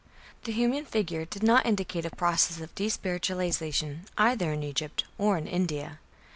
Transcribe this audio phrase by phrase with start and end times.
[0.45, 5.45] "The human figure did not indicate a process of "despiritualization" either in Egypt or in
[5.45, 5.99] India.